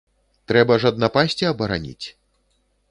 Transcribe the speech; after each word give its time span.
Трэба 0.51 0.77
ж 0.83 0.91
ад 0.93 1.03
напасці 1.03 1.49
абараніць. 1.53 2.07